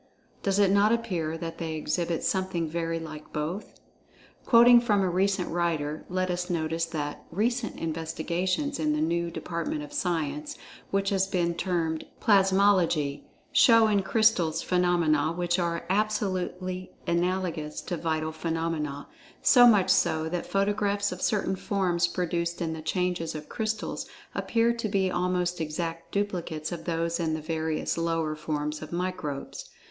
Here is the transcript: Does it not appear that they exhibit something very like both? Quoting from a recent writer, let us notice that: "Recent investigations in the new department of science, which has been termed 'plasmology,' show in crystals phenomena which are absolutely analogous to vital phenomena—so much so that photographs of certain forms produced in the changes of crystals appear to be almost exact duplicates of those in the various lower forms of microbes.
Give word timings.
Does 0.41 0.57
it 0.57 0.71
not 0.71 0.91
appear 0.91 1.37
that 1.37 1.59
they 1.59 1.75
exhibit 1.75 2.23
something 2.23 2.67
very 2.67 2.97
like 2.99 3.31
both? 3.31 3.75
Quoting 4.47 4.81
from 4.81 5.03
a 5.03 5.09
recent 5.11 5.47
writer, 5.49 6.05
let 6.09 6.31
us 6.31 6.49
notice 6.49 6.85
that: 6.85 7.23
"Recent 7.29 7.75
investigations 7.77 8.79
in 8.79 8.93
the 8.93 8.99
new 8.99 9.29
department 9.29 9.83
of 9.83 9.93
science, 9.93 10.57
which 10.89 11.09
has 11.11 11.27
been 11.27 11.53
termed 11.53 12.07
'plasmology,' 12.19 13.25
show 13.51 13.85
in 13.87 14.01
crystals 14.01 14.63
phenomena 14.63 15.33
which 15.33 15.59
are 15.59 15.85
absolutely 15.87 16.89
analogous 17.05 17.79
to 17.81 17.95
vital 17.95 18.31
phenomena—so 18.31 19.67
much 19.67 19.91
so 19.91 20.27
that 20.27 20.47
photographs 20.47 21.11
of 21.11 21.21
certain 21.21 21.55
forms 21.55 22.07
produced 22.07 22.59
in 22.59 22.73
the 22.73 22.81
changes 22.81 23.35
of 23.35 23.47
crystals 23.49 24.07
appear 24.33 24.73
to 24.73 24.89
be 24.89 25.11
almost 25.11 25.61
exact 25.61 26.11
duplicates 26.11 26.71
of 26.71 26.85
those 26.85 27.19
in 27.19 27.35
the 27.35 27.39
various 27.41 27.99
lower 27.99 28.35
forms 28.35 28.81
of 28.81 28.91
microbes. 28.91 29.69